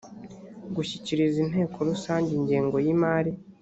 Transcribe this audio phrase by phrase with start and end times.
[0.75, 3.31] gushyikiriza inteko rusange ingengo y imari